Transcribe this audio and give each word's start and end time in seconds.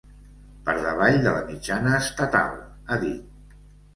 Per 0.67 0.73
davall 0.85 1.17
de 1.25 1.33
la 1.35 1.43
mitjana 1.51 1.93
estatal, 1.97 2.57
ha 2.87 2.97
dit. 3.03 3.61